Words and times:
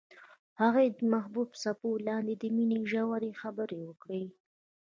هغوی 0.61 0.87
د 0.97 0.99
محبوب 1.13 1.49
څپو 1.61 1.89
لاندې 2.07 2.33
د 2.37 2.43
مینې 2.55 2.79
ژورې 2.91 3.31
خبرې 3.41 3.79
وکړې. 3.87 4.23